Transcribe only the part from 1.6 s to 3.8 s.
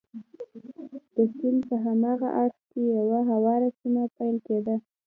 په هاغه اړخ کې یوه هواره